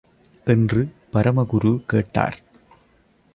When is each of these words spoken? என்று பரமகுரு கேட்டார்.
என்று 0.45 0.87
பரமகுரு 1.13 1.85
கேட்டார். 1.85 2.37